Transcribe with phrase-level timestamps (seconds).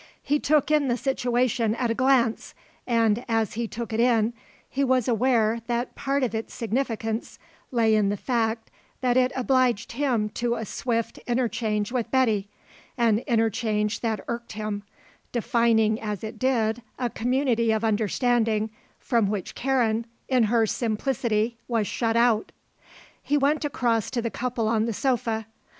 [0.23, 2.55] He took in the situation at a glance,
[2.87, 4.33] and, as he took it in,
[4.67, 7.37] he was aware that part of its significance
[7.69, 12.49] lay in the fact that it obliged him to a swift interchange with Betty,
[12.97, 14.81] an interchange that irked him,
[15.31, 21.85] defining as it did a community of understanding from which Karen, in her simplicity, was
[21.85, 22.51] shut out.
[23.21, 25.45] He went across to the couple on the sofa.